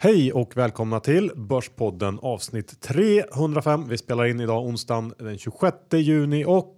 [0.00, 3.88] Hej och välkomna till Börspodden avsnitt 305.
[3.88, 6.74] Vi spelar in idag onsdagen den 26 juni och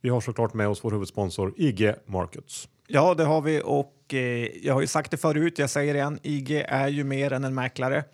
[0.00, 2.68] vi har såklart med oss vår huvudsponsor IG Markets.
[2.86, 4.18] Ja, det har vi och eh,
[4.62, 7.44] jag har ju sagt det förut, jag säger det igen, IG är ju mer än
[7.44, 8.04] en mäklare.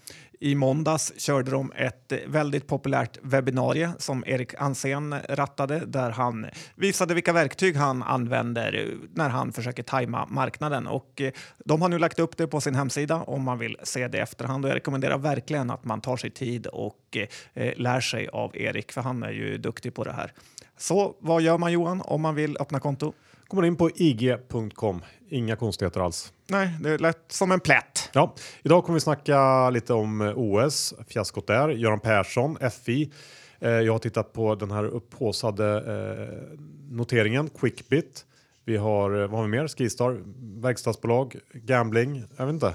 [0.41, 7.15] I måndags körde de ett väldigt populärt webbinarie som Erik Ansén rattade där han visade
[7.15, 10.87] vilka verktyg han använder när han försöker tajma marknaden.
[10.87, 11.33] Och eh,
[11.65, 14.21] de har nu lagt upp det på sin hemsida om man vill se det i
[14.21, 14.65] efterhand.
[14.65, 18.57] Och jag rekommenderar verkligen att man tar sig tid och eh, eh lär sig av
[18.57, 20.33] Erik, för han är ju duktig på det här.
[20.77, 23.13] Så vad gör man Johan om man vill öppna konto?
[23.49, 25.03] Kommer in på ig.com.
[25.29, 26.33] Inga konstigheter alls.
[26.49, 28.11] Nej, det lät som en plätt.
[28.13, 33.13] Ja, idag kommer vi snacka lite om eh, OS, fiaskot där, Göran Persson, FI.
[33.59, 36.59] Eh, jag har tittat på den här upphåsade eh,
[36.91, 38.25] noteringen, Quickbit.
[38.65, 39.69] Vi har, vad har vi mer?
[39.69, 40.21] Skistar,
[40.61, 42.75] verkstadsbolag, gambling, jag vet inte.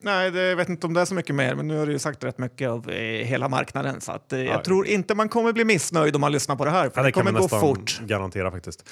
[0.00, 1.92] Nej, det, jag vet inte om det är så mycket mer, men nu har du
[1.92, 5.28] ju sagt rätt mycket av eh, hela marknaden så att, eh, jag tror inte man
[5.28, 7.48] kommer bli missnöjd om man lyssnar på det här, för ja, det, det kommer gå
[7.48, 8.00] fort.
[8.00, 8.88] garantera faktiskt.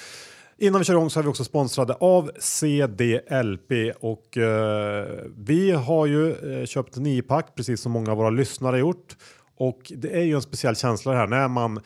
[0.59, 6.05] Innan vi kör igång så är vi också sponsrade av CDLP och eh, vi har
[6.05, 9.17] ju eh, köpt niopack precis som många av våra lyssnare gjort
[9.57, 11.79] och det är ju en speciell känsla här när man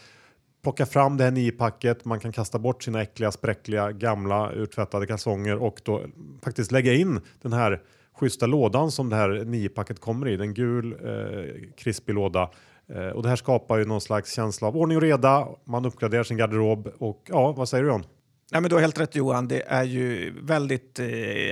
[0.63, 2.05] plockar fram det här niopacket.
[2.05, 6.01] Man kan kasta bort sina äckliga, spräckliga, gamla urtvättade kalsonger och då
[6.43, 7.81] faktiskt lägga in den här
[8.13, 10.33] schyssta lådan som det här niopacket kommer i.
[10.33, 12.49] En gul eh, krispig låda.
[12.93, 15.47] Eh, och det här skapar ju någon slags känsla av ordning och reda.
[15.65, 18.03] Man uppgraderar sin garderob och ja, vad säger du John?
[18.51, 19.47] Nej, men du har helt rätt Johan.
[19.47, 21.05] Det är ju väldigt eh,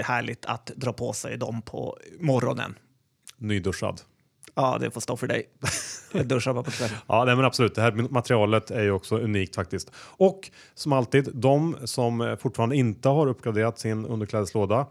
[0.03, 2.75] härligt att dra på sig dem på morgonen.
[3.37, 4.01] Nyduschad.
[4.55, 5.49] Ja, det får stå för dig.
[6.13, 6.97] Jag duschar bara på kvällen.
[7.07, 7.75] ja, nej, men absolut.
[7.75, 9.91] Det här materialet är ju också unikt faktiskt.
[9.97, 14.87] Och som alltid, de som fortfarande inte har uppgraderat sin underklädeslåda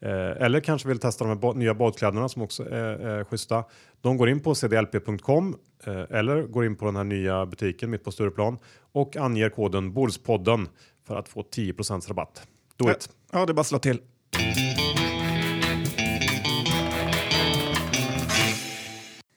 [0.00, 3.64] eh, eller kanske vill testa de här nya badkläderna som också är, är schyssta.
[4.00, 8.04] De går in på cdlp.com eh, eller går in på den här nya butiken mitt
[8.04, 8.58] på Stureplan
[8.92, 10.68] och anger koden Bordspodden
[11.12, 11.74] för att få 10
[12.08, 12.42] rabatt.
[12.76, 13.08] Do it!
[13.32, 14.00] Ja, det är bara att slå till.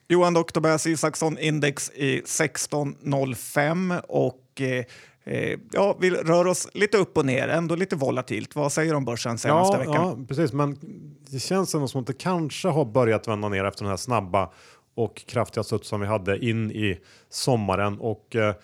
[0.08, 4.86] Johan Dock Tobias Isaksson index i 1605 och eh,
[5.24, 8.56] eh, ja, vi rör oss lite upp och ner, ändå lite volatilt.
[8.56, 10.18] Vad säger du om börsen senaste ja, veckan?
[10.19, 10.78] Ja, precis, men
[11.30, 14.52] det känns ändå som att det kanske har börjat vända ner efter den här snabba
[14.96, 17.00] och kraftiga studs som vi hade in i
[17.30, 18.56] sommaren och Eh,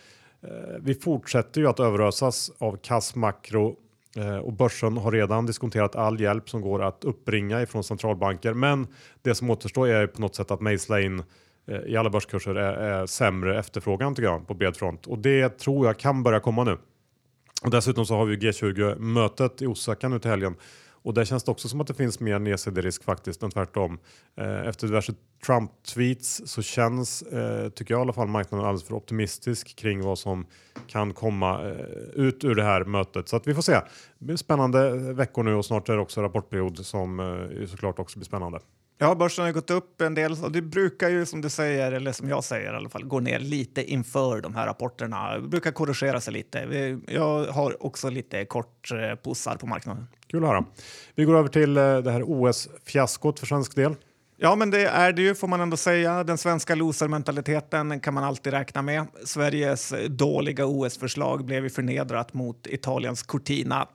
[0.43, 3.75] Eh, vi fortsätter ju att överösas av kass makro
[4.17, 8.53] eh, och börsen har redan diskonterat all hjälp som går att uppringa ifrån centralbanker.
[8.53, 8.87] Men
[9.21, 11.23] det som återstår är på något sätt att mejsla in
[11.67, 15.49] eh, i alla börskurser är, är sämre efterfrågan tycker jag på bred front och det
[15.49, 16.77] tror jag kan börja komma nu.
[17.63, 20.55] Och dessutom så har vi G20 mötet i Osaka nu till helgen
[21.03, 23.99] och där känns det också som att det finns mer nedsiderisk faktiskt än tvärtom.
[24.37, 25.13] Eh, efter diverse
[25.45, 30.19] Trump-tweets så känns, eh, tycker jag i alla fall, marknaden alldeles för optimistisk kring vad
[30.19, 30.45] som
[30.87, 33.27] kan komma eh, ut ur det här mötet.
[33.27, 33.73] Så att vi får se.
[34.19, 38.19] Det blir spännande veckor nu och snart är det också rapportperiod som eh, såklart också
[38.19, 38.59] blir spännande.
[39.03, 42.11] Ja, börsen har gått upp en del och det brukar ju som du säger, eller
[42.11, 45.37] som jag säger i alla fall, gå ner lite inför de här rapporterna.
[45.37, 46.99] Det brukar korrigera sig lite.
[47.07, 50.07] Jag har också lite kort eh, pussar på marknaden.
[50.31, 50.65] Kul att höra.
[51.15, 53.95] Vi går över till eh, det här OS-fiaskot för svensk del.
[54.37, 56.23] Ja, men det är det ju får man ändå säga.
[56.23, 59.07] Den svenska losermentaliteten kan man alltid räkna med.
[59.25, 63.87] Sveriges dåliga OS-förslag blev ju förnedrat mot Italiens Cortina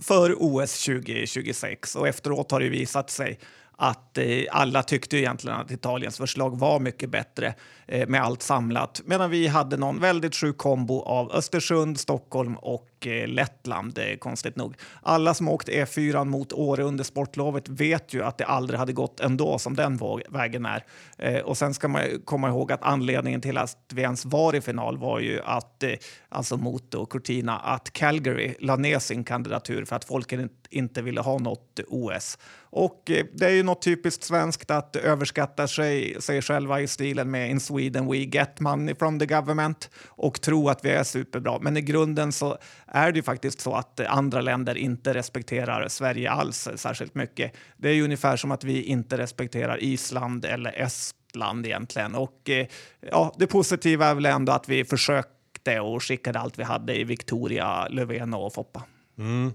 [0.00, 3.38] för OS 2026 och efteråt har det visat sig
[3.76, 7.54] att eh, alla tyckte egentligen att Italiens förslag var mycket bättre
[7.86, 9.00] eh, med allt samlat.
[9.04, 14.56] Medan vi hade någon väldigt sjuk kombo av Östersund, Stockholm och eh, Lettland, eh, konstigt
[14.56, 14.76] nog.
[15.02, 19.20] Alla som åkt E4 mot Åre under sportlovet vet ju att det aldrig hade gått
[19.20, 20.84] ändå som den vägen är.
[21.18, 24.60] Eh, och sen ska man komma ihåg att anledningen till att vi ens var i
[24.60, 25.90] final var ju att, eh,
[26.28, 31.20] alltså mot och Cortina, att Calgary la ner sin kandidatur för att folket inte ville
[31.20, 32.38] ha något OS.
[32.76, 33.02] Och
[33.32, 37.50] det är ju något typ typiskt svenskt att överskatta sig, sig själva i stilen med
[37.50, 41.58] “In Sweden we get money from the government” och tro att vi är superbra.
[41.60, 46.30] Men i grunden så är det ju faktiskt så att andra länder inte respekterar Sverige
[46.30, 47.52] alls särskilt mycket.
[47.76, 52.14] Det är ju ungefär som att vi inte respekterar Island eller Estland egentligen.
[52.14, 52.66] Och eh,
[53.10, 57.04] ja, det positiva är väl ändå att vi försökte och skickade allt vi hade i
[57.04, 58.82] Victoria, Löfven och Foppa.
[59.18, 59.52] Mm.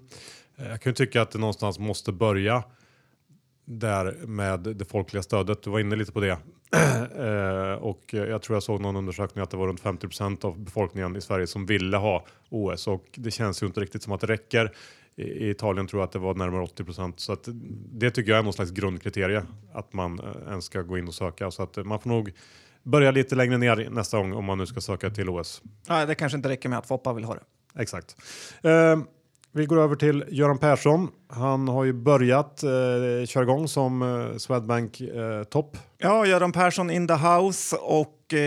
[0.57, 2.63] Eh, jag kan ju tycka att det någonstans måste börja
[3.69, 5.63] där med det folkliga stödet.
[5.63, 6.31] Du var inne lite på det.
[7.17, 11.15] eh, och jag tror jag såg någon undersökning att det var runt 50% av befolkningen
[11.15, 14.27] i Sverige som ville ha OS och det känns ju inte riktigt som att det
[14.27, 14.71] räcker.
[15.15, 17.19] I, Italien tror jag att det var närmare 80 procent.
[17.19, 17.47] Så att
[17.91, 21.15] det tycker jag är någon slags grundkriterie att man eh, ens ska gå in och
[21.15, 21.51] söka.
[21.51, 22.31] Så att man får nog
[22.83, 25.61] börja lite längre ner nästa gång om man nu ska söka till OS.
[25.89, 27.43] Nej, det kanske inte räcker med att Foppa vill ha det.
[27.81, 28.15] Exakt.
[28.61, 28.99] Eh,
[29.51, 31.07] vi går över till Göran Persson.
[31.29, 35.77] Han har ju börjat eh, köra igång som eh, Swedbank eh, topp.
[35.97, 38.39] Ja, Göran Persson in the house och eh,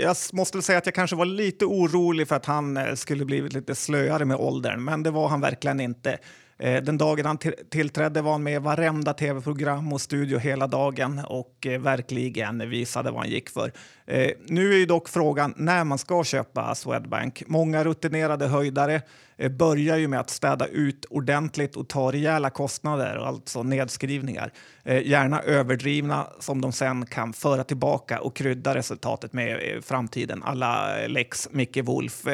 [0.00, 3.52] jag måste säga att jag kanske var lite orolig för att han eh, skulle blivit
[3.52, 6.18] lite slöare med åldern, men det var han verkligen inte.
[6.60, 7.38] Eh, den dagen han
[7.70, 13.10] tillträdde var han med i varenda tv-program och studio hela dagen och eh, verkligen visade
[13.10, 13.72] vad han gick för.
[14.06, 17.42] Eh, nu är ju dock frågan när man ska köpa Swedbank.
[17.46, 19.02] Många rutinerade höjdare
[19.36, 24.52] eh, börjar ju med att städa ut ordentligt och ta rejäla kostnader, alltså nedskrivningar.
[24.84, 30.42] Eh, gärna överdrivna som de sen kan föra tillbaka och krydda resultatet med i framtiden,
[30.42, 32.26] alla lex Micke Wolf.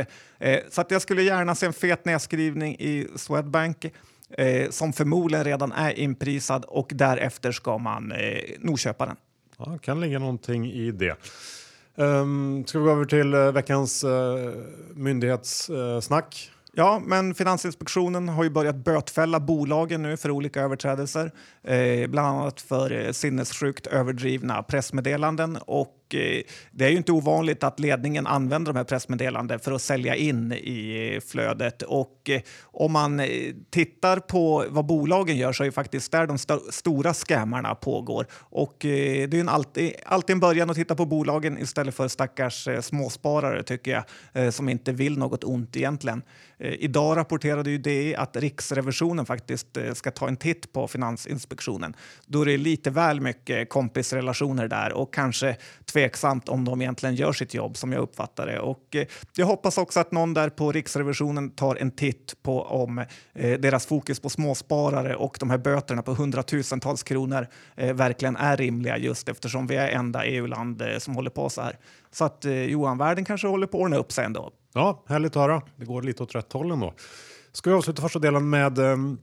[0.70, 3.87] Så att jag skulle gärna se en fet nedskrivning i Swedbank
[4.31, 9.17] eh, som förmodligen redan är inprisad och därefter ska man eh, nog köpa den.
[9.58, 11.17] Ja, kan ligga någonting i det.
[11.94, 14.11] Um, ska vi gå över till uh, veckans uh,
[14.94, 16.50] myndighetssnack?
[16.50, 21.32] Uh, Ja, men Finansinspektionen har ju börjat bötfälla bolagen nu för olika överträdelser.
[21.62, 25.58] Eh, bland annat för eh, sinnessjukt överdrivna pressmeddelanden.
[25.67, 29.82] Och, eh, det är ju inte ovanligt att ledningen använder de här pressmeddelandena för att
[29.82, 31.82] sälja in i flödet.
[31.82, 33.26] Och, eh, om man eh,
[33.70, 38.26] tittar på vad bolagen gör så är det faktiskt där de st stora scammarna pågår.
[38.32, 42.08] Och, eh, det är en alltid, alltid en början att titta på bolagen istället för
[42.08, 46.23] stackars eh, småsparare tycker jag, som inte vill något ont egentligen.
[46.58, 51.94] idag rapporterade ju det att Riksrevisionen faktiskt ska ta en titt på Finansinspektionen Finansinspektionen.
[52.26, 55.56] Då är det lite väl mycket kompisrelationer där och kanske
[55.96, 58.60] tveksamt om de egentligen gör sitt jobb som jag uppfattar det.
[58.60, 59.06] Och eh,
[59.37, 62.98] jag hoppas också att någon där på Riksrevisionen tar en titt på om
[63.34, 67.46] eh, deras fokus på småsparare och de här böterna på hundratusentals kronor
[67.76, 71.78] eh, verkligen är rimliga just eftersom vi är enda EU-land som håller på så här.
[72.10, 74.50] Så att Johan, världen kanske håller på att ordna upp sig ändå.
[74.75, 75.62] Ja, härligt att höra.
[75.76, 76.94] Det går lite åt rätt håll ändå.
[77.52, 79.19] Ska vi avsluta första delen med ehm,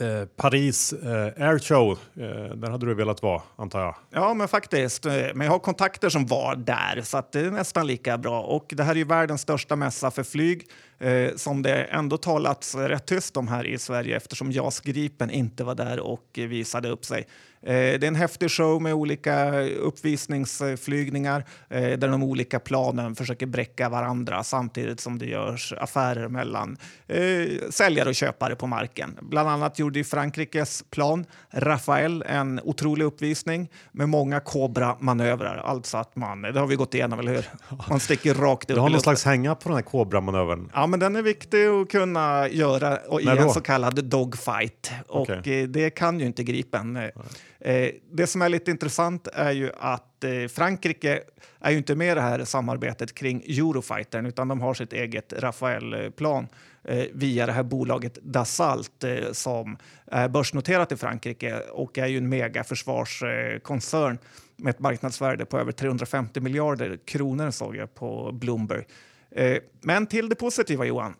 [0.00, 3.94] Eh, Paris eh, Airshow, eh, där hade du velat vara antar jag?
[4.10, 5.06] Ja, men faktiskt.
[5.06, 8.42] Eh, men jag har kontakter som var där så att det är nästan lika bra.
[8.42, 10.66] Och det här är ju världens största mässa för flyg
[10.98, 15.64] eh, som det ändå talats rätt tyst om här i Sverige eftersom JAS Gripen inte
[15.64, 17.26] var där och visade upp sig.
[17.62, 23.46] Eh, det är en häftig show med olika uppvisningsflygningar eh, där de olika planen försöker
[23.46, 29.18] bräcka varandra samtidigt som det görs affärer mellan eh, säljare och köpare på marken.
[29.22, 35.56] Bland annat gjorde Frankrikes plan Rafael en otrolig uppvisning med många Cobra-manövrar.
[35.56, 37.44] Alltså att man, det har vi gått igenom, eller hur?
[37.88, 40.70] Man sticker rakt upp Du har någon slags hänga på den här Cobra-manövern?
[40.74, 44.90] Ja, men den är viktig att kunna göra i en så kallad dogfight.
[45.06, 45.66] Och okay.
[45.66, 46.92] det kan ju inte Gripen.
[46.92, 47.12] Nej.
[47.60, 51.20] Eh, det som är lite intressant är ju att eh, Frankrike
[51.60, 55.32] är ju inte med i det här samarbetet kring Eurofightern utan de har sitt eget
[55.32, 56.48] Rafael-plan
[56.84, 62.18] eh, via det här bolaget Dassault eh, som är börsnoterat i Frankrike och är ju
[62.18, 64.18] en megaförsvarskoncern
[64.56, 68.84] med ett marknadsvärde på över 350 miljarder kronor såg jag på Bloomberg.
[69.30, 71.14] Eh, men till det positiva Johan.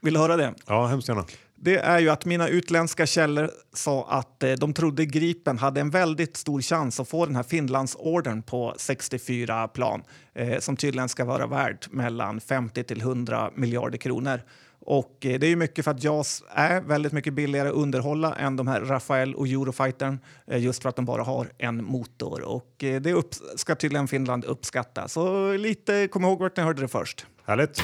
[0.00, 0.54] Vill du höra det?
[0.66, 1.24] Ja, hemskt gärna
[1.64, 5.90] det är ju att mina utländska källor sa att eh, de trodde Gripen hade en
[5.90, 10.02] väldigt stor chans att få den här Finlandsordern på 64 plan
[10.34, 14.40] eh, som tydligen ska vara värt mellan 50 till 100 miljarder kronor.
[14.84, 18.34] Och eh, det är ju mycket för att JAS är väldigt mycket billigare att underhålla
[18.34, 22.42] än de här Rafael och Eurofightern eh, just för att de bara har en motor.
[22.42, 25.08] Och eh, det upp, ska tydligen Finland uppskatta.
[25.08, 27.26] Så lite, kom ihåg vart ni hörde det först.
[27.44, 27.82] Härligt.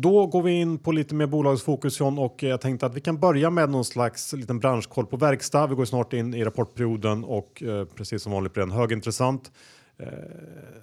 [0.00, 3.20] Då går vi in på lite mer bolagsfokus John och jag tänkte att vi kan
[3.20, 5.66] börja med någon slags liten branschkoll på verkstad.
[5.66, 9.50] Vi går snart in i rapportperioden och eh, precis som vanligt blir den högintressant.
[9.98, 10.08] Eh,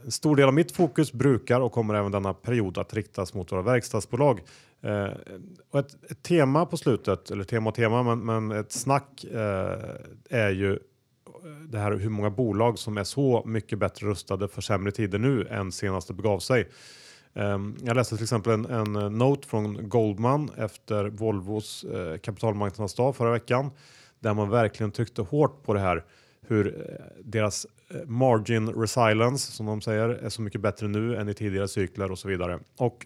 [0.05, 3.51] en stor del av mitt fokus brukar och kommer även denna period att riktas mot
[3.51, 4.41] våra verkstadsbolag.
[4.81, 5.09] Eh,
[5.71, 9.79] och ett, ett, tema på slutet, eller tema och tema, men, men ett snack eh,
[10.29, 10.79] är ju eh,
[11.69, 15.47] det här hur många bolag som är så mycket bättre rustade för sämre tider nu
[15.47, 16.69] än senast det begav sig.
[17.33, 21.85] Ehm, jag läste till exempel en, en eh, note från Goldman efter Volvos
[22.21, 23.71] kapitalmarknadsdag förra veckan
[24.19, 26.03] där man verkligen tryckte hårt på det här
[26.47, 26.87] hur
[27.23, 27.67] deras
[28.05, 32.19] margin resilience som de säger är så mycket bättre nu än i tidigare cykler och
[32.19, 32.59] så vidare.
[32.77, 33.05] Och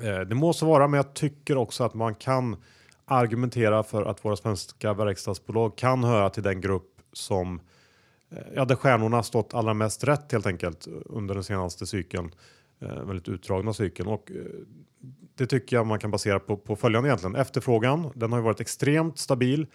[0.00, 2.56] eh, det må så vara, men jag tycker också att man kan
[3.04, 7.60] argumentera för att våra svenska verkstadsbolag kan höra till den grupp som
[8.30, 12.30] eh, ja, där stjärnorna stått allra mest rätt helt enkelt under den senaste cykeln.
[12.80, 14.08] eh, väldigt utdragna cykeln.
[14.08, 14.36] Och, eh,
[15.34, 17.36] det tycker jag man kan basera på, på följande egentligen.
[17.36, 19.66] Efterfrågan, den har ju varit extremt stabil.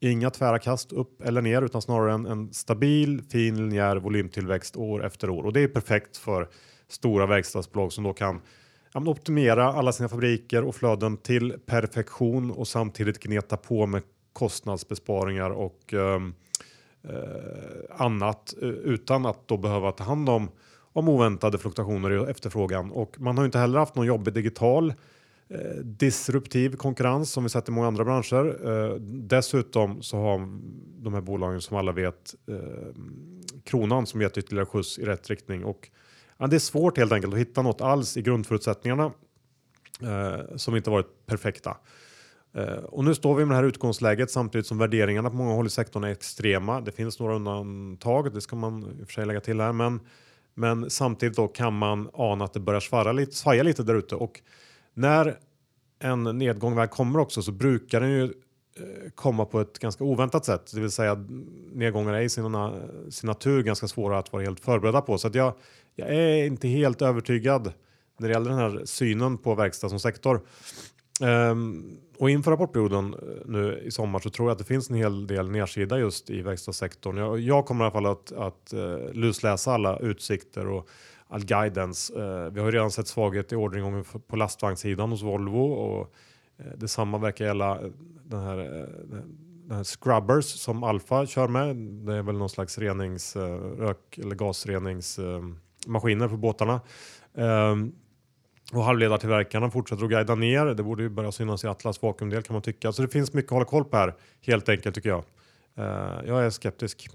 [0.00, 5.06] Inga tvära kast upp eller ner utan snarare en, en stabil fin linjär volymtillväxt år
[5.06, 5.42] efter år.
[5.42, 6.48] Och det är perfekt för
[6.88, 8.40] stora verkstadsbolag som då kan
[8.92, 14.02] ja, optimera alla sina fabriker och flöden till perfektion och samtidigt gneta på med
[14.32, 16.34] kostnadsbesparingar och ehm,
[17.02, 20.50] eh, annat eh, utan att då behöva ta hand om
[20.92, 22.90] om oväntade fluktuationer i efterfrågan.
[22.90, 24.94] Och man har inte heller haft någon jobbig digital eh,
[25.50, 28.70] Eh, disruptiv konkurrens som vi sett i många andra branscher.
[28.70, 30.38] Eh, dessutom så har
[31.02, 32.94] de här bolagen som alla vet eh,
[33.64, 35.90] kronan som gett ytterligare skjuts i rätt riktning och
[36.38, 39.12] ja, det är svårt helt enkelt att hitta något alls i grundförutsättningarna
[40.02, 41.76] eh, som inte varit perfekta.
[42.54, 45.66] Eh, och nu står vi med det här utgångsläget samtidigt som värderingarna på många håll
[45.66, 46.80] i sektorn är extrema.
[46.80, 50.00] Det finns några undantag, det ska man i och för sig lägga till här, men
[50.54, 54.14] men samtidigt då kan man ana att det börjar svara lite, svaja lite där ute
[54.14, 54.40] och
[54.98, 55.38] när
[55.98, 60.44] en nedgång väl kommer också så brukar den ju eh, komma på ett ganska oväntat
[60.44, 61.26] sätt, det vill säga
[61.72, 62.44] nedgångar är i sin,
[63.10, 65.18] sin natur ganska svåra att vara helt förberedda på.
[65.18, 65.54] Så att jag,
[65.94, 67.72] jag är inte helt övertygad
[68.18, 70.40] när det gäller den här synen på verkstad som sektor.
[71.20, 74.96] Um, och inför rapportperioden eh, nu i sommar så tror jag att det finns en
[74.96, 77.16] hel del nedsida just i verkstadssektorn.
[77.16, 80.88] Jag, jag kommer i alla fall att, att uh, lusläsa alla utsikter och
[81.28, 82.14] all guidance.
[82.14, 86.14] Eh, vi har ju redan sett svaghet i orderingången på lastvagnssidan hos Volvo och
[86.58, 87.90] eh, detsamma verkar gälla eh,
[88.24, 88.56] den här,
[89.66, 91.76] den här Scrubbers som Alfa kör med.
[91.76, 93.36] Det är väl någon slags renings,
[93.76, 96.80] rök eller gasreningsmaskiner på båtarna.
[97.34, 97.92] Ehm,
[98.72, 100.66] och halvledartillverkarna fortsätter att guida ner.
[100.66, 102.92] Det borde ju börja synas i Atlas vakuumdel kan man tycka.
[102.92, 105.24] Så det finns mycket att hålla koll på här helt enkelt tycker jag.
[106.24, 107.10] Jag är skeptisk.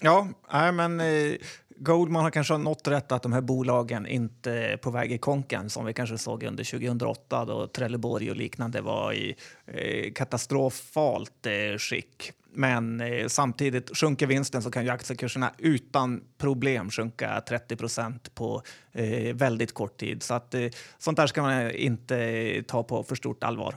[0.00, 1.36] Ja, nej, men eh,
[1.78, 5.70] Goldman har kanske nått rätt att de här bolagen inte är på väg i konken
[5.70, 11.78] som vi kanske såg under 2008 då Trelleborg och liknande var i eh, katastrofalt eh,
[11.78, 12.32] skick.
[12.52, 18.62] Men eh, samtidigt sjunker vinsten så kan ju aktiekurserna utan problem sjunka 30 procent på
[18.92, 20.22] eh, väldigt kort tid.
[20.22, 20.66] Så att, eh,
[20.98, 23.76] sånt där ska man inte ta på för stort allvar.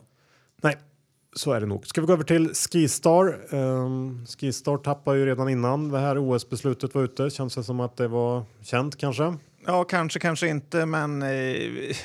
[0.62, 0.78] Nej,
[1.36, 1.88] så är det nog.
[1.88, 3.56] Ska vi gå över till Skistar?
[3.56, 7.30] Um, Skistar tappade ju redan innan det här OS-beslutet var ute.
[7.30, 9.38] Känns det som att det var känt kanske?
[9.66, 11.28] Ja, kanske, kanske inte, men eh,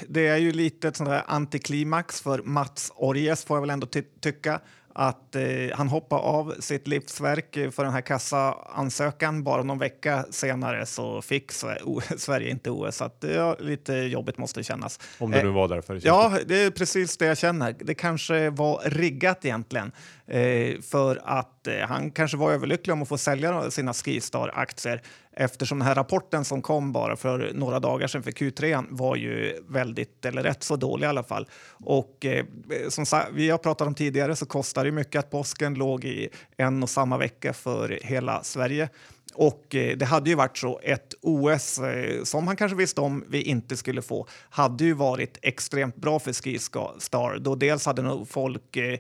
[0.08, 3.86] det är ju lite ett sånt där antiklimax för Mats Orjes får jag väl ändå
[3.86, 4.60] ty tycka
[4.94, 9.44] att eh, han hoppade av sitt livsverk för den här kassaansökan.
[9.44, 11.52] Bara någon vecka senare så fick
[12.16, 12.96] Sverige inte OS.
[12.96, 15.00] Så att, ja, lite jobbigt måste det kännas.
[15.18, 16.00] Om det nu var därför?
[16.02, 17.74] Ja, det är precis det jag känner.
[17.78, 19.92] Det kanske var riggat egentligen.
[20.26, 25.02] Eh, för att eh, han kanske var överlycklig om att få sälja sina Skistar-aktier
[25.36, 29.60] eftersom den här rapporten som kom bara för några dagar sedan för Q3 var ju
[29.68, 31.48] väldigt, eller rätt så dålig i alla fall.
[31.70, 32.44] Och eh,
[32.88, 36.82] som vi har pratat om tidigare så kostar det mycket att påsken låg i en
[36.82, 38.88] och samma vecka för hela Sverige.
[39.34, 43.24] Och eh, det hade ju varit så, ett OS eh, som han kanske visste om
[43.28, 47.38] vi inte skulle få, hade ju varit extremt bra för Skistar.
[47.38, 48.98] Då dels hade nog folk, eh,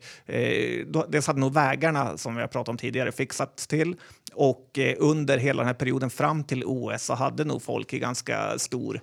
[0.86, 3.96] då, dels hade nog vägarna som vi har pratat om tidigare fixats till
[4.34, 8.58] och under hela den här perioden fram till OS så hade nog folk i ganska
[8.58, 9.00] stor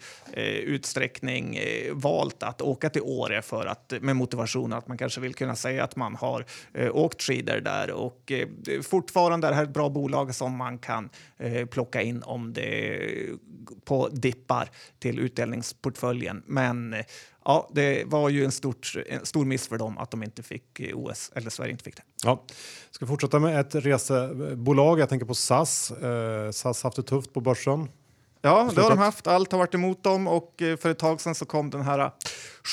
[0.64, 1.60] utsträckning
[1.92, 5.84] valt att åka till Åre för att, med motivation att man kanske vill kunna säga
[5.84, 6.46] att man har
[6.92, 7.92] åkt skidor där.
[7.92, 8.32] Och
[8.84, 13.00] fortfarande är det här ett bra bolag som man kan eh, plocka in om det
[13.86, 16.44] på dippar till utdelningsportföljen.
[16.46, 16.96] Men
[17.46, 20.82] ja, det var ju en, stort, en stor miss för dem att de inte fick
[20.94, 22.04] OS, eller Sverige inte fick det.
[22.24, 22.46] Ja.
[22.92, 25.00] Ska fortsätta med ett resebolag.
[25.00, 25.92] Jag tänker på SAS.
[25.92, 27.88] Eh, SAS har haft det tufft på börsen.
[28.42, 29.28] Ja, det har de haft.
[29.28, 32.12] Allt har varit emot dem och eh, för ett tag sedan så kom den här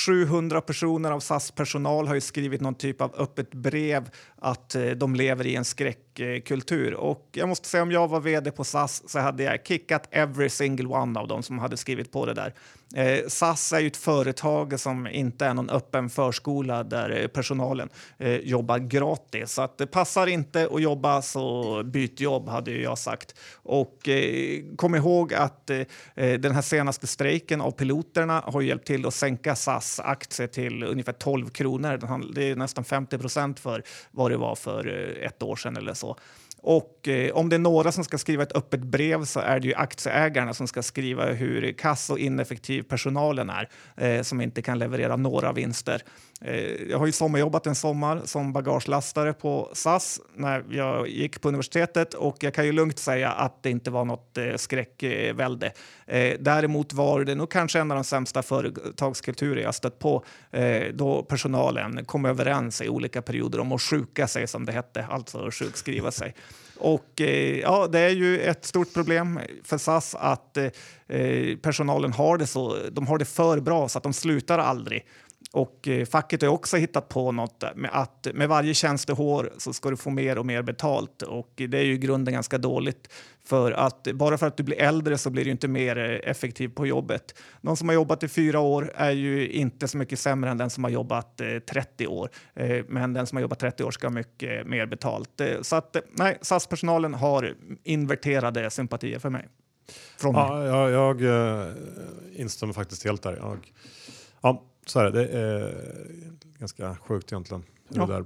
[0.06, 4.84] 700 personer av SAS personal har ju skrivit någon typ av öppet brev att eh,
[4.84, 6.94] de lever i en skräckkultur.
[6.94, 10.48] Och jag måste säga om jag var vd på SAS så hade jag kickat every
[10.48, 12.54] single one av dem som hade skrivit på det där.
[12.94, 17.88] Eh, SAS är ju ett företag som inte är någon öppen förskola där eh, personalen
[18.18, 19.52] eh, jobbar gratis.
[19.52, 23.34] Så att det passar inte att jobba så byt jobb hade jag sagt.
[23.54, 29.06] Och eh, kom ihåg att eh, den här senaste strejken av piloterna har hjälpt till
[29.06, 32.32] att sänka SAS aktie till ungefär 12 kronor.
[32.34, 35.94] Det är nästan 50 procent för vad det var för eh, ett år sedan eller
[35.94, 36.16] så.
[36.60, 39.68] Och eh, om det är några som ska skriva ett öppet brev så är det
[39.68, 44.78] ju aktieägarna som ska skriva hur kass och ineffektiv personalen är eh, som inte kan
[44.78, 46.02] leverera några vinster.
[46.40, 51.48] Eh, jag har ju sommarjobbat en sommar som bagagelastare på SAS när jag gick på
[51.48, 55.72] universitetet och jag kan ju lugnt säga att det inte var något eh, skräckvälde.
[56.06, 60.24] Eh, däremot var det nog kanske en av de sämsta företagskulturer jag stött på
[60.92, 65.50] då personalen kom överens i olika perioder om att sjuka sig som det hette, alltså
[65.50, 66.34] sjukskriva sig.
[66.78, 67.20] Och
[67.62, 70.58] ja, det är ju ett stort problem för SAS att
[71.62, 72.76] personalen har det så.
[72.92, 75.04] De har det för bra så att de slutar aldrig.
[75.52, 79.90] Och eh, facket har också hittat på något med att med varje tjänstehår så ska
[79.90, 83.08] du få mer och mer betalt och det är ju i grunden ganska dåligt
[83.44, 86.68] för att bara för att du blir äldre så blir du inte mer eh, effektiv
[86.68, 87.38] på jobbet.
[87.60, 90.70] Någon som har jobbat i fyra år är ju inte så mycket sämre än den
[90.70, 91.40] som har jobbat
[91.70, 92.30] 30 eh, år,
[92.88, 95.40] men den som har jobbat 30 år ska ha mycket mer betalt.
[95.62, 99.48] Så att nej, SAS-personalen har inverterade sympatier för mig.
[100.16, 101.74] Från ja, jag, jag
[102.34, 103.36] instämmer faktiskt helt där.
[103.36, 103.72] Jag,
[104.40, 105.10] ja, så är det.
[105.10, 105.74] Det är
[106.58, 108.06] ganska sjukt egentligen hur ja.
[108.06, 108.24] det där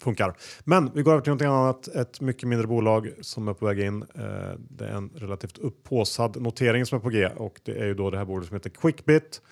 [0.00, 0.36] funkar.
[0.64, 1.88] Men vi går över till något annat.
[1.88, 4.02] Ett mycket mindre bolag som är på väg in.
[4.02, 7.94] Eh, det är en relativt upphåsad notering som är på G och det är ju
[7.94, 9.42] då det här bolaget som heter Quickbit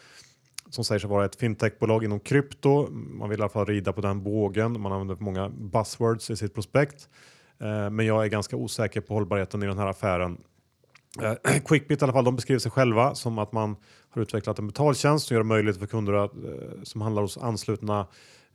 [0.70, 2.90] som säger sig vara ett fintechbolag inom krypto.
[2.90, 4.80] Man vill i alla fall rida på den bågen.
[4.80, 7.08] Man använder många buzzwords i sitt prospekt.
[7.60, 10.38] Eh, men jag är ganska osäker på hållbarheten i den här affären.
[11.22, 13.76] Eh, Quickbit i alla fall, de beskriver sig själva som att man
[14.10, 17.38] har utvecklat en betaltjänst som gör det möjligt för kunder att, eh, som handlar hos
[17.38, 18.06] anslutna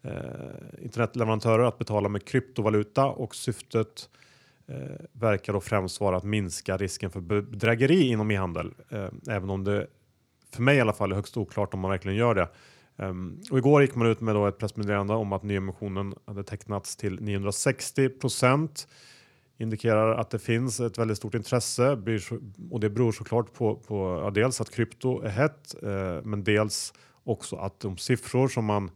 [0.01, 4.09] eh, internetleverantörer att betala med kryptovaluta och syftet
[4.67, 8.73] eh, verkar då främst vara att minska risken för bedrägeri inom e-handel.
[8.89, 9.87] Eh, även om det
[10.51, 12.49] för mig i alla fall är högst oklart om man verkligen gör det.
[12.95, 16.95] Um, och igår gick man ut med då ett pressmeddelande om att nyemissionen hade tecknats
[16.95, 18.87] till 960 procent
[19.57, 21.97] indikerar att det finns ett väldigt stort intresse
[22.71, 26.93] och det beror såklart på, på ja, dels att krypto är hett eh, men dels
[27.23, 28.91] också att de siffror som man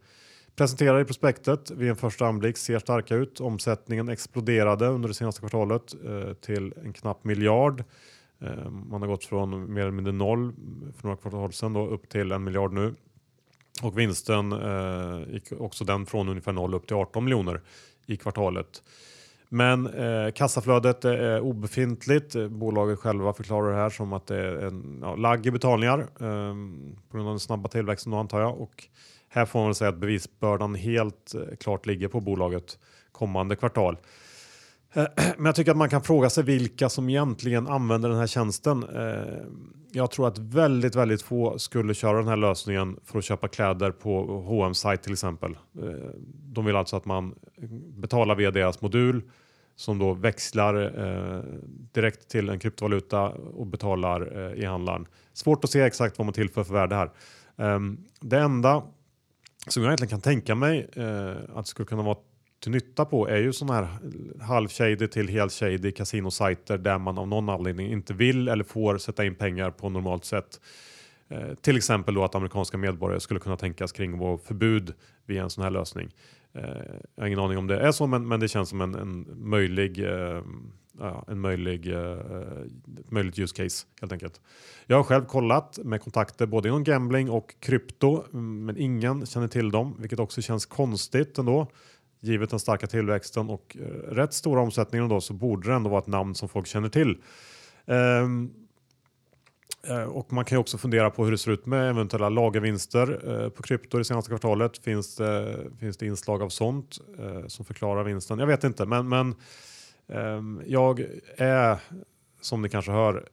[0.55, 3.39] presenterar i prospektet vid en första anblick ser starka ut.
[3.39, 7.83] Omsättningen exploderade under det senaste kvartalet eh, till en knapp miljard.
[8.39, 10.53] Eh, man har gått från mer eller mindre noll
[10.95, 12.95] för några kvartal sedan då, upp till en miljard nu.
[13.83, 17.61] Och vinsten eh, gick också den från ungefär noll upp till 18 miljoner
[18.05, 18.83] i kvartalet.
[19.49, 22.35] Men eh, kassaflödet eh, är obefintligt.
[22.49, 26.55] Bolaget själva förklarar det här som att det är en ja, lagg i betalningar eh,
[27.09, 28.61] på grund av den snabba tillväxten då antar jag.
[28.61, 28.87] Och
[29.29, 32.79] här får man väl säga att bevisbördan helt eh, klart ligger på bolaget
[33.11, 33.97] kommande kvartal.
[34.93, 35.05] Eh,
[35.37, 38.83] men jag tycker att man kan fråga sig vilka som egentligen använder den här tjänsten.
[38.83, 39.45] Eh,
[39.91, 43.91] jag tror att väldigt, väldigt få skulle köra den här lösningen för att köpa kläder
[43.91, 45.57] på H&M sajt till exempel.
[45.81, 45.89] Eh,
[46.27, 47.35] de vill alltså att man
[47.97, 49.21] betalar via deras modul
[49.75, 50.91] som då växlar
[51.93, 55.07] direkt till en kryptovaluta och betalar i e-handlaren.
[55.33, 57.11] Svårt att se exakt vad man tillför för värde här.
[57.57, 58.83] Ehm, det enda
[59.67, 60.89] som jag egentligen kan tänka mig
[61.55, 62.17] att det skulle kunna vara
[62.59, 63.97] till nytta på är ju sådana här
[64.41, 69.35] halvshady till helt-shady kasinosajter där man av någon anledning inte vill eller får sätta in
[69.35, 70.61] pengar på normalt sätt.
[71.29, 74.93] Eh, till exempel då att amerikanska medborgare skulle kunna tänkas kring förbud
[75.25, 76.09] via en sån här lösning.
[76.53, 76.61] Eh,
[77.15, 79.25] jag har ingen aning om det är så, men, men det känns som en, en
[79.49, 80.41] möjlig eh,
[80.99, 82.17] Ja, en möjlig, eh,
[83.09, 84.41] möjligt use case helt enkelt.
[84.85, 89.47] Jag har själv kollat med kontakter både inom gambling och krypto, mm, men ingen känner
[89.47, 91.67] till dem, vilket också känns konstigt ändå.
[92.27, 96.01] Givet den starka tillväxten och eh, rätt stora omsättningen då så borde det ändå vara
[96.01, 97.17] ett namn som folk känner till.
[97.85, 98.53] Um,
[100.07, 103.49] och man kan ju också fundera på hur det ser ut med eventuella lagervinster eh,
[103.49, 104.77] på krypto det senaste kvartalet.
[104.77, 108.39] Finns det, finns det inslag av sånt eh, som förklarar vinsten?
[108.39, 109.35] Jag vet inte, men, men
[110.07, 111.05] ehm, jag
[111.37, 111.79] är
[112.41, 113.27] som ni kanske hör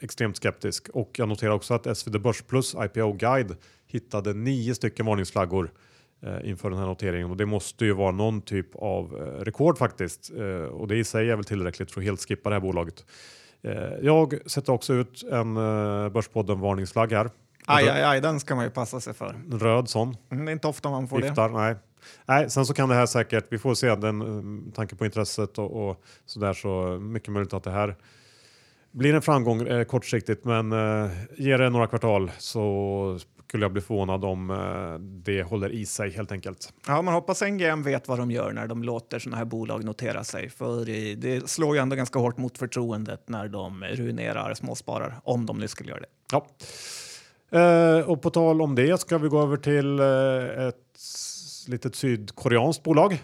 [0.00, 5.70] extremt skeptisk och jag noterar också att SvD Börsplus IPO Guide hittade nio stycken varningsflaggor
[6.44, 10.30] inför den här noteringen och det måste ju vara någon typ av rekord faktiskt
[10.70, 13.04] och det i sig är väl tillräckligt för att helt skippa det här bolaget.
[13.62, 15.54] Eh, jag sätter också ut en
[16.12, 17.30] Börspodden varningsflagg här.
[17.66, 19.34] Aj, aj, aj, den ska man ju passa sig för.
[19.52, 20.16] En röd sån.
[20.30, 21.54] Mm, det är inte ofta man får Giftar, det.
[21.54, 21.74] Nej.
[22.26, 25.58] nej, sen så kan det här säkert, vi får se, den um, tanke på intresset
[25.58, 27.96] och, och sådär så mycket möjligt att det här
[28.90, 33.82] blir en framgång eh, kortsiktigt men eh, ger det några kvartal så skulle jag bli
[33.82, 36.72] förvånad om eh, det håller i sig helt enkelt.
[36.86, 40.24] Ja, man hoppas NGM vet vad de gör när de låter sådana här bolag notera
[40.24, 40.50] sig.
[40.50, 40.84] För
[41.16, 45.68] det slår ju ändå ganska hårt mot förtroendet när de ruinerar småsparare, om de nu
[45.68, 46.06] skulle göra det.
[46.32, 46.46] Ja.
[47.50, 51.00] Eh, och på tal om det ska vi gå över till eh, ett
[51.68, 53.22] litet sydkoreanskt bolag.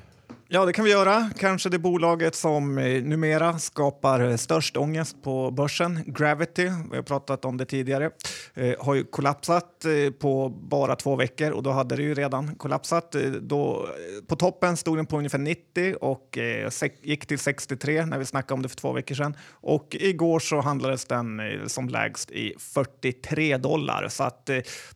[0.55, 1.31] Ja, det kan vi göra.
[1.39, 7.45] Kanske det bolaget som eh, numera skapar störst ångest på börsen, Gravity, vi har pratat
[7.45, 8.11] om det tidigare,
[8.55, 12.55] eh, har ju kollapsat eh, på bara två veckor och då hade det ju redan
[12.55, 13.15] kollapsat.
[13.15, 13.89] Eh, då,
[14.27, 16.71] på toppen stod den på ungefär 90 och eh,
[17.03, 19.37] gick till 63 när vi snackade om det för två veckor sedan.
[19.51, 24.09] Och igår så handlades den som lägst i 43 dollar.
[24.09, 24.51] Så att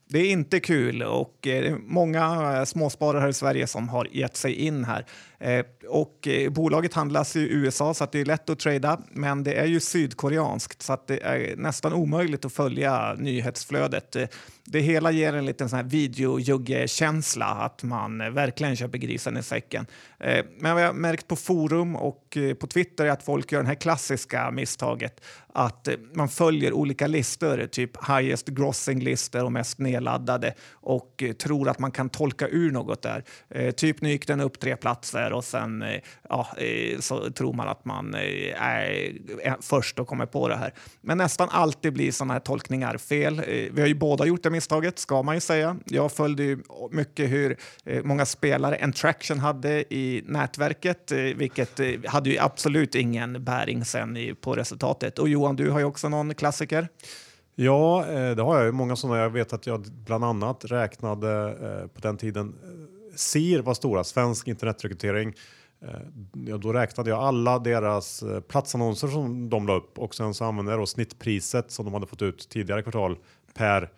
[0.09, 4.37] det är inte kul och eh, många eh, småsparare här i Sverige som har gett
[4.37, 5.07] sig in här.
[5.39, 9.43] Eh, och eh, bolaget handlas i USA så att det är lätt att trada, men
[9.43, 14.17] det är ju sydkoreanskt så att det är nästan omöjligt att följa nyhetsflödet.
[14.69, 19.87] Det hela ger en liten sån här videojugge-känsla, att man verkligen köper grisen i säcken.
[20.19, 23.63] Eh, men vad jag märkt på forum och eh, på Twitter är att folk gör
[23.63, 29.79] det här klassiska misstaget att eh, man följer olika listor, typ highest grossing-listor och mest
[29.79, 33.25] nedladdade och tror att man kan tolka ur något där.
[33.73, 37.69] Typ nu gick den upp tre platser och sen Eh, ja, eh, så tror man
[37.69, 40.75] att man eh, är först och kommer på det här.
[41.01, 43.43] Men nästan alltid blir sådana här tolkningar fel.
[43.73, 45.77] Vi har ju båda gjort det misstaget, ska man ju säga.
[45.85, 46.59] Jag följde ju
[46.91, 47.57] mycket hur
[48.03, 55.19] många spelare Entraction hade i nätverket, vilket hade ju absolut ingen bäring sen på resultatet.
[55.19, 56.89] Och Johan, du har ju också någon klassiker.
[57.55, 58.05] Ja,
[58.37, 58.67] det har jag.
[58.67, 58.73] ju.
[58.73, 59.19] Många sådana.
[59.19, 61.55] Jag vet att jag bland annat räknade
[61.95, 62.55] på den tiden
[63.17, 65.35] SIR var stora, Svensk internetrekrytering.
[65.83, 66.01] Eh,
[66.33, 70.45] ja, då räknade jag alla deras eh, platsannonser som de la upp och sen så
[70.45, 73.19] använde jag då snittpriset som de hade fått ut tidigare kvartal
[73.55, 73.91] per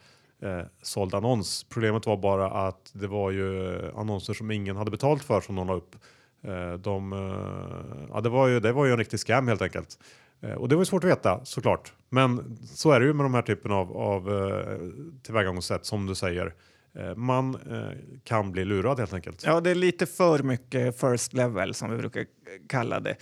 [0.42, 1.66] eh, såld annons.
[1.68, 5.56] Problemet var bara att det var ju eh, annonser som ingen hade betalt för som
[5.56, 5.96] de la upp.
[6.42, 9.98] Eh, de, eh, ja, det, var ju, det var ju en riktig scam helt enkelt.
[10.40, 11.92] Eh, och det var ju svårt att veta såklart.
[12.08, 14.78] Men så är det ju med de här typen av, av eh,
[15.22, 16.54] tillvägagångssätt som du säger.
[16.98, 19.42] Eh, man eh, kan bli lurad helt enkelt.
[19.44, 22.26] Ja, det är lite för mycket first level som vi brukar
[22.68, 23.16] kalla det.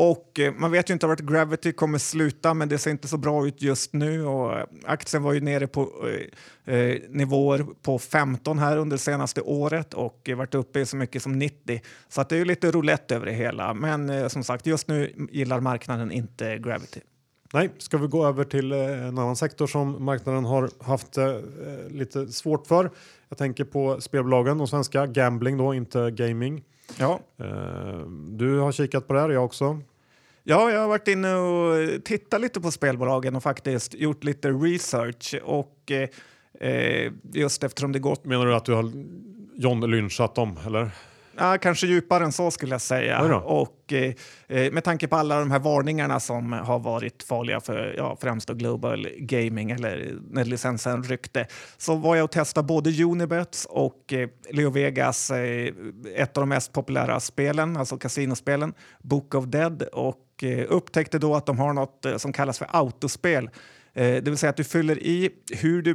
[0.00, 3.16] Och eh, man vet ju inte vart Gravity kommer sluta, men det ser inte så
[3.16, 4.24] bra ut just nu.
[4.24, 6.08] Och aktien var ju nere på
[6.64, 11.38] eh, nivåer på 15 här under senaste året och varit uppe i så mycket som
[11.38, 11.80] 90.
[12.08, 13.74] Så att det är ju lite roulette över det hela.
[13.74, 17.00] Men eh, som sagt, just nu gillar marknaden inte Gravity.
[17.52, 21.36] Nej, ska vi gå över till en annan sektor som marknaden har haft eh,
[21.90, 22.90] lite svårt för.
[23.28, 26.64] Jag tänker på spelbolagen, de svenska, gambling då, inte gaming.
[26.98, 27.20] Ja.
[27.36, 29.80] Eh, du har kikat på det här, jag också.
[30.44, 35.34] Ja, jag har varit inne och tittat lite på spelbolagen och faktiskt gjort lite research
[35.44, 35.92] och
[36.60, 38.24] eh, just eftersom det gått...
[38.24, 38.92] Menar du att du har
[39.54, 40.90] John lynchat dem, eller?
[41.40, 43.36] Ja, kanske djupare än så skulle jag säga.
[43.38, 44.14] Och eh,
[44.48, 48.48] eh, med tanke på alla de här varningarna som har varit farliga för ja, främst
[48.48, 51.46] Global Gaming eller när licensen ryckte
[51.76, 55.72] så var jag och testade både Unibets och eh, Leo Vegas, eh,
[56.14, 59.82] ett av de mest populära spelen, alltså kasinospelen, Book of Dead.
[59.82, 63.50] Och eh, upptäckte då att de har något eh, som kallas för autospel.
[63.94, 65.94] Det vill säga att du fyller i hur du,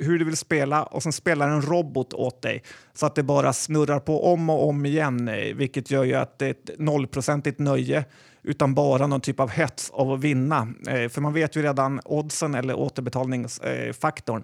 [0.00, 2.62] hur du vill spela och sen spelar en robot åt dig
[2.94, 6.38] så att det bara snurrar på om och om igen, eh, vilket gör ju att
[6.38, 8.04] det är ett nollprocentigt nöje
[8.42, 10.68] utan bara någon typ av hets av att vinna.
[10.88, 14.42] Eh, för man vet ju redan oddsen eller återbetalningsfaktorn.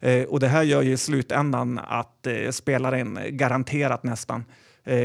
[0.00, 4.44] Eh, och det här gör ju i slutändan att eh, spelaren garanterat nästan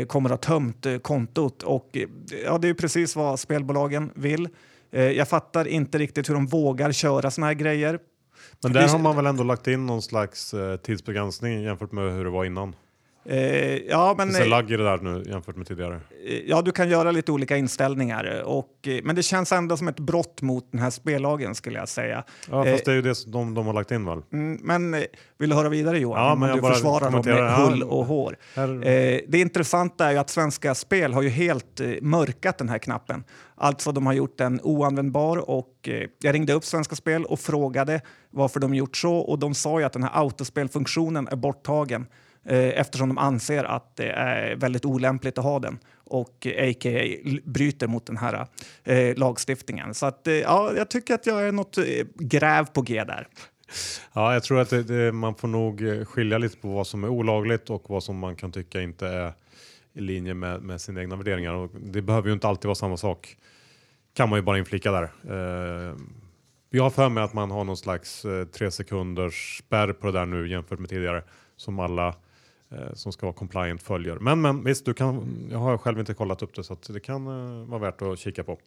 [0.07, 1.97] kommer att ha tömt kontot och
[2.45, 4.49] ja, det är precis vad spelbolagen vill.
[4.89, 7.99] Jag fattar inte riktigt hur de vågar köra såna här grejer.
[8.63, 12.23] Men där har man väl ändå lagt in någon slags eh, tidsbegränsning jämfört med hur
[12.23, 12.75] det var innan?
[13.25, 16.01] Eh, ja, men, det är lagg i det där nu jämfört med tidigare.
[16.27, 19.87] Eh, ja, du kan göra lite olika inställningar, och, eh, men det känns ändå som
[19.87, 22.23] ett brott mot den här spellagen skulle jag säga.
[22.51, 24.21] Ja, fast eh, det är ju det som de, de har lagt in väl?
[24.33, 24.91] Mm, men
[25.37, 26.23] vill du höra vidare Johan?
[26.23, 28.37] Ja, men du försvarar dem med hull och hår.
[28.57, 32.77] Eh, det intressanta är ju att Svenska Spel har ju helt eh, mörkat den här
[32.77, 33.23] knappen.
[33.55, 38.01] Alltså de har gjort den oanvändbar och eh, jag ringde upp Svenska Spel och frågade
[38.29, 42.07] varför de gjort så och de sa ju att den här autospelfunktionen är borttagen eh,
[42.45, 47.39] Eh, eftersom de anser att det är väldigt olämpligt att ha den och a.k.a.
[47.43, 48.47] bryter mot den här
[48.83, 49.93] eh, lagstiftningen.
[49.93, 51.83] Så att, eh, ja, jag tycker att jag är något eh,
[52.15, 53.27] gräv på G där.
[54.13, 57.03] Ja, jag tror att det, det, man får nog eh, skilja lite på vad som
[57.03, 59.33] är olagligt och vad som man kan tycka inte är
[59.93, 61.53] i linje med, med sina egna värderingar.
[61.53, 63.37] Och det behöver ju inte alltid vara samma sak.
[64.13, 65.03] Kan man ju bara inflika där.
[65.03, 65.95] Eh,
[66.69, 70.13] jag har för mig att man har någon slags eh, tre sekunders spärr på det
[70.19, 71.23] där nu jämfört med tidigare
[71.55, 72.15] som alla
[72.71, 74.15] Eh, som ska vara compliant följer.
[74.15, 77.27] Men, men visst, du kan, jag har själv inte kollat upp det så det kan
[77.27, 78.57] eh, vara värt att kika på.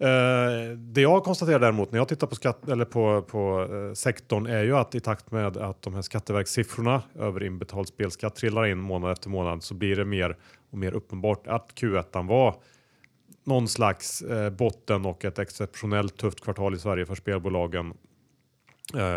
[0.00, 4.46] Uh, det jag konstaterar däremot när jag tittar på, skatt, eller på, på uh, sektorn
[4.46, 8.78] är ju att i takt med att de här skatteverkssiffrorna över inbetald spelskatt trillar in
[8.78, 10.36] månad efter månad så blir det mer
[10.70, 12.54] och mer uppenbart att Q1 var
[13.44, 17.94] någon slags uh, botten och ett exceptionellt tufft kvartal i Sverige för spelbolagen.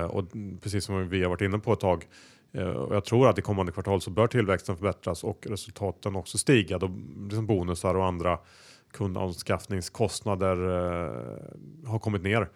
[0.09, 0.23] Och
[0.61, 2.05] precis som vi har varit inne på ett tag.
[2.51, 6.37] Eh, och jag tror att i kommande kvartal så bör tillväxten förbättras och resultaten också
[6.37, 6.91] stiga då
[7.29, 8.39] liksom bonusar och andra
[8.91, 12.49] kundanskaffningskostnader eh, har kommit ner.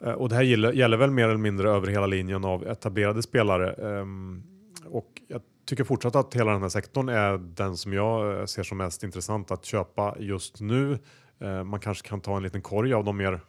[0.00, 3.22] Eh, och det här gäller, gäller, väl mer eller mindre över hela linjen av etablerade
[3.22, 3.72] spelare.
[3.72, 4.42] Ehm,
[4.86, 8.62] och jag tycker fortsatt att hela den här sektorn är den som jag eh, ser
[8.62, 10.98] som mest intressant att köpa just nu.
[11.64, 13.40] Man kanske kan ta en liten korg av de mer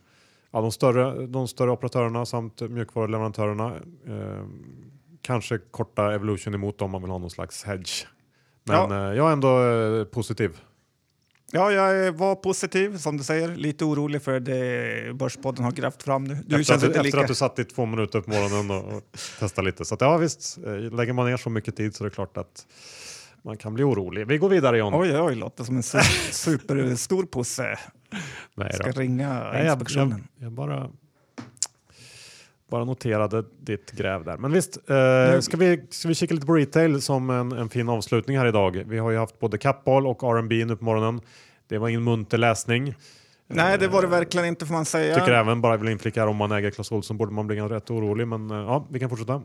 [0.51, 3.75] ja, de, större, de större operatörerna samt mjukvaruleverantörerna.
[4.07, 4.94] Ehm,
[5.25, 8.07] Kanske korta Evolution emot om man vill ha någon slags hedge.
[8.63, 9.09] Men ja.
[9.09, 10.57] eh, jag är ändå eh, positiv.
[11.51, 13.55] Ja, jag var positiv som du säger.
[13.55, 16.37] Lite orolig för det Börspodden har grävt fram nu.
[16.45, 17.19] Du efter, att, efter lika...
[17.19, 19.03] att du satt i två minuter på morgonen och, och
[19.39, 19.85] testade lite.
[19.85, 22.37] Så att, ja visst, eh, lägger man ner så mycket tid så är det klart
[22.37, 22.67] att
[23.41, 24.27] man kan bli orolig.
[24.27, 24.93] Vi går vidare John.
[24.95, 25.83] Oj, oj, låter som en
[26.31, 27.79] superstor pusse.
[28.55, 30.09] Nej, Ska ringa Nej, inspektionen.
[30.09, 30.89] Jag, jag, jag bara
[32.69, 34.37] bara noterade ditt gräv där.
[34.37, 37.89] Men visst, eh, ska, vi, ska vi kika lite på retail som en, en fin
[37.89, 38.83] avslutning här idag.
[38.87, 41.21] Vi har ju haft både Kappahl och R&B nu på morgonen.
[41.67, 42.95] Det var ingen munter läsning.
[43.47, 45.15] Nej, det var det verkligen inte får man säga.
[45.15, 47.91] Tycker även, bara vill inflika här, om man äger Clas Ohlson borde man bli rätt
[47.91, 48.27] orolig.
[48.27, 49.41] Men eh, ja, vi kan fortsätta.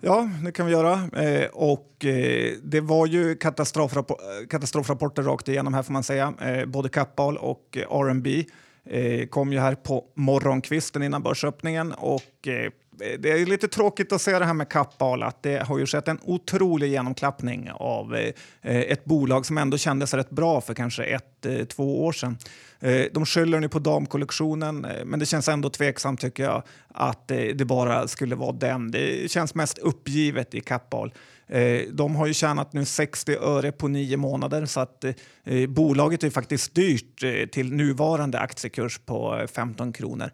[0.00, 0.92] Ja, det kan vi göra.
[0.92, 4.16] Eh, och eh, det var ju katastrofrappor
[4.50, 6.34] katastrofrapporter rakt igenom här får man säga.
[6.40, 8.44] Eh, både Kappahl och R&B
[8.90, 12.70] eh, kom ju här på morgonkvisten innan börsöppningen och eh,
[13.18, 16.08] det är lite tråkigt att se det här med Kappahl, att det har ju skett
[16.08, 21.46] en otrolig genomklappning av eh, ett bolag som ändå kändes rätt bra för kanske ett,
[21.46, 22.38] eh, två år sedan.
[22.80, 27.30] Eh, de skyller nu på damkollektionen, eh, men det känns ändå tveksamt tycker jag att
[27.30, 28.90] eh, det bara skulle vara den.
[28.90, 31.12] Det känns mest uppgivet i Kappahl.
[31.46, 35.68] Eh, de har ju tjänat nu 60 öre på nio månader så att eh, eh,
[35.68, 40.30] bolaget är faktiskt dyrt till nuvarande aktiekurs på 15 kronor.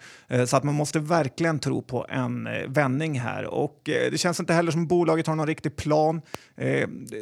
[0.46, 4.72] Så att man måste verkligen tro på en vändning här och det känns inte heller
[4.72, 6.20] som bolaget har någon riktig plan.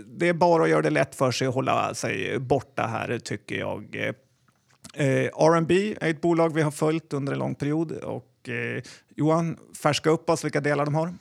[0.07, 3.57] Det är bara att göra det lätt för sig och hålla sig borta här tycker
[3.57, 3.97] jag.
[4.95, 8.49] R&B är ett bolag vi har följt under en lång period och
[9.15, 11.15] Johan, färska upp oss vilka delar de har.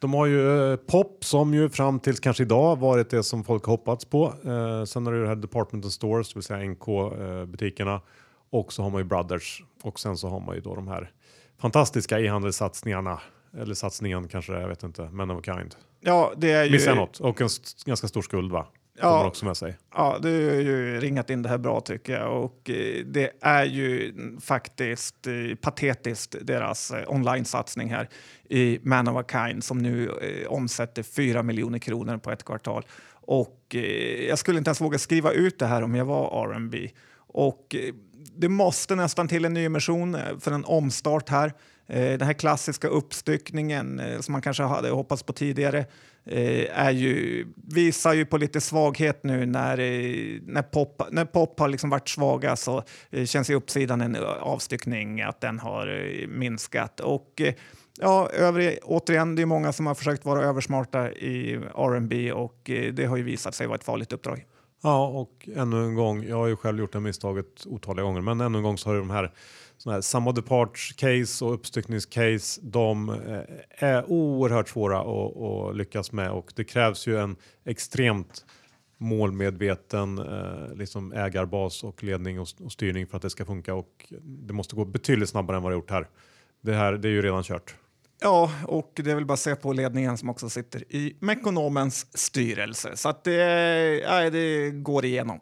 [0.00, 3.64] De har ju eh, Pop som ju fram till kanske idag varit det som folk
[3.64, 4.34] hoppats på.
[4.44, 8.00] Eh, sen har du det här Department Stores, det vill säga NK eh,
[8.50, 11.10] och så har man ju Brothers och sen så har man ju då de här
[11.58, 13.20] fantastiska e-handelssatsningarna
[13.58, 15.74] eller satsningen kanske, jag vet inte, men of kind.
[16.00, 16.70] Ja, det är ju...
[16.70, 17.20] Missar något?
[17.20, 17.48] Och en
[17.86, 18.66] ganska stor skuld va?
[19.00, 19.76] Ja, också med sig.
[19.94, 23.64] Ja, du har ju ringat in det här bra tycker jag och eh, det är
[23.64, 28.08] ju faktiskt eh, patetiskt deras eh, online-satsning här
[28.48, 30.10] i Man of a Kind som nu
[30.48, 32.86] omsätter 4 miljoner kronor på ett kvartal.
[33.12, 33.74] Och
[34.28, 36.90] jag skulle inte ens våga skriva ut det här om jag var R&B.
[37.16, 37.76] Och
[38.36, 41.52] det måste nästan till en nyemission för en omstart här.
[41.90, 45.78] Eh, den här klassiska uppstyckningen eh, som man kanske hade hoppats på tidigare
[46.24, 49.76] eh, är ju, visar ju på lite svaghet nu när,
[50.52, 52.82] när, pop, när pop har liksom varit svaga så
[53.24, 57.00] känns ju uppsidan en avstyckning att den har minskat.
[57.00, 57.42] Och
[58.00, 63.04] ja, övrig, återigen, det är många som har försökt vara översmarta i R&B och det
[63.04, 64.44] har ju visat sig vara ett farligt uppdrag.
[64.82, 68.40] Ja, och ännu en gång, jag har ju själv gjort det misstaget otaliga gånger, men
[68.40, 69.32] ännu en gång så har ju de här
[69.82, 70.34] sådana här samma
[70.96, 77.06] case och uppstyckningscase, de eh, är oerhört svåra att, att, lyckas med och det krävs
[77.06, 78.44] ju en extremt
[78.98, 84.12] målmedveten eh, liksom ägarbas och ledning och, och, styrning för att det ska funka och
[84.22, 86.08] det måste gå betydligt snabbare än vad det gjort här.
[86.60, 87.74] Det här det är ju redan kört.
[88.20, 92.18] Ja, och det är väl bara att se på ledningen som också sitter i Mekonomens
[92.18, 92.96] styrelse.
[92.96, 93.34] Så att det,
[93.98, 95.40] ja, det går igenom.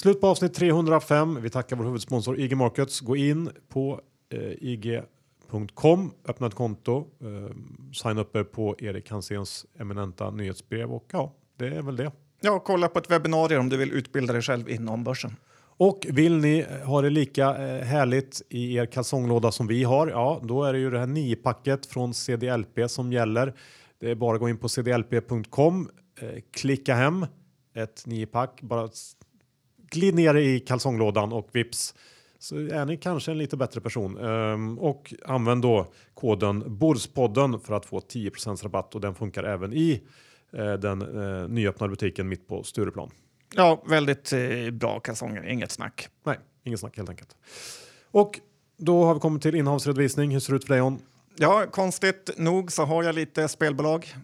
[0.00, 1.42] Slut på avsnitt 305.
[1.42, 3.00] Vi tackar vår huvudsponsor IG Markets.
[3.00, 4.00] Gå in på
[4.32, 7.56] eh, ig.com, öppna ett konto, eh,
[7.92, 12.12] signa upp er på Erik Hanséns eminenta nyhetsbrev och ja, det är väl det.
[12.40, 15.36] Ja, kolla på ett webbinarium om du vill utbilda dig själv inom börsen.
[15.60, 20.40] Och vill ni ha det lika eh, härligt i er kalsonglåda som vi har, ja,
[20.42, 23.54] då är det ju det här 9-packet från CDLP som gäller.
[24.00, 27.26] Det är bara att gå in på cdlp.com, eh, klicka hem
[27.74, 28.88] ett 9-pack, bara
[29.90, 31.94] glid ner i kalsonglådan och vips
[32.38, 34.18] så är ni kanske en lite bättre person.
[34.18, 39.72] Um, och använd då koden Borspodden för att få 10% rabatt och den funkar även
[39.72, 40.02] i
[40.58, 43.10] uh, den uh, nyöppnade butiken mitt på Stureplan.
[43.54, 46.08] Ja, väldigt uh, bra kalsonger, inget snack.
[46.24, 47.36] Nej, inget snack helt enkelt.
[48.10, 48.40] Och
[48.76, 50.30] då har vi kommit till innehavsredovisning.
[50.30, 50.82] Hur ser det ut för dig?
[50.82, 50.98] On?
[51.36, 54.14] Ja, konstigt nog så har jag lite spelbolag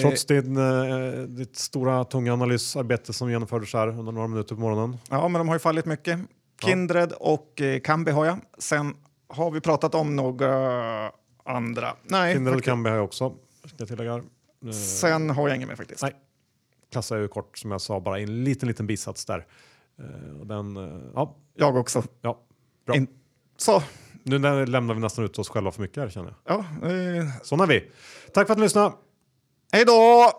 [0.00, 4.96] Trots din, eh, ditt stora tunga analysarbete som genomfördes här under några minuter på morgonen.
[5.10, 6.18] Ja, men de har ju fallit mycket.
[6.64, 8.38] Kindred och eh, Kambi har jag.
[8.58, 8.94] Sen
[9.28, 11.10] har vi pratat om några
[11.44, 11.96] andra.
[12.02, 12.62] Nej, Kindred och.
[12.62, 13.30] Kambi har jag också.
[13.64, 14.14] Ska jag tillägga.
[14.14, 16.02] Eh, sen har jag ingen mer faktiskt.
[16.02, 16.12] Nej.
[16.92, 19.46] Klassar ju kort som jag sa, bara i en liten, liten bisats där.
[19.98, 20.04] Eh,
[20.46, 22.02] den, eh, ja, Jag också.
[22.20, 22.40] ja,
[22.86, 22.96] bra.
[22.96, 23.08] In-
[23.56, 23.82] Så,
[24.22, 26.56] Nu lämnar vi nästan ut oss själva för mycket här känner jag.
[26.82, 26.88] ja.
[26.88, 27.90] Eh, Såna är vi.
[28.34, 28.94] Tack för att ni lyssnade.
[29.74, 30.30] Hej då!